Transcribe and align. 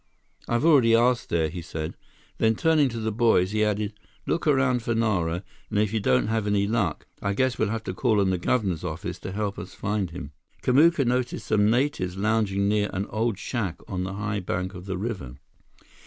"I've 0.47 0.65
already 0.65 0.95
asked 0.95 1.29
there," 1.29 1.47
he 1.47 1.61
said. 1.61 1.93
Then, 2.39 2.55
turning 2.55 2.89
to 2.89 2.99
the 2.99 3.11
boys, 3.11 3.51
he 3.51 3.63
added, 3.63 3.93
"Look 4.25 4.47
around 4.47 4.81
for 4.81 4.95
Nara, 4.95 5.43
and 5.69 5.77
if 5.77 5.93
you 5.93 5.99
don't 5.99 6.25
have 6.25 6.47
any 6.47 6.65
luck, 6.65 7.05
I 7.21 7.33
guess 7.33 7.59
we'll 7.59 7.69
have 7.69 7.83
to 7.83 7.93
call 7.93 8.19
on 8.19 8.31
the 8.31 8.39
governor's 8.39 8.83
office 8.83 9.19
to 9.19 9.31
help 9.31 9.59
us 9.59 9.75
find 9.75 10.09
him." 10.09 10.31
Kamuka 10.63 11.05
noticed 11.05 11.45
some 11.45 11.69
natives 11.69 12.17
lounging 12.17 12.67
near 12.67 12.89
an 12.91 13.05
old 13.11 13.37
shack 13.37 13.75
on 13.87 14.03
the 14.03 14.13
high 14.13 14.39
bank 14.39 14.73
of 14.73 14.87
the 14.87 14.97
river. 14.97 15.35